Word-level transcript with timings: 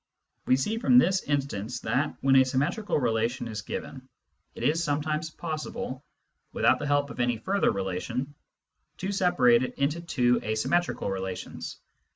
We 0.47 0.55
see 0.57 0.79
from 0.79 0.97
this 0.97 1.21
instance 1.25 1.79
that, 1.81 2.15
when 2.21 2.35
a 2.37 2.43
symmetrical 2.43 2.97
relation 2.99 3.47
is 3.47 3.61
given, 3.61 4.09
it 4.55 4.63
is 4.63 4.83
sometimes 4.83 5.29
possible, 5.29 6.03
without 6.53 6.79
the 6.79 6.87
help 6.87 7.11
of 7.11 7.19
any 7.19 7.37
further 7.37 7.69
relation, 7.71 8.33
to 8.97 9.11
separate 9.11 9.61
it 9.61 9.75
into 9.75 10.01
two 10.01 10.39
asymmetrical 10.41 11.11
relations. 11.11 11.77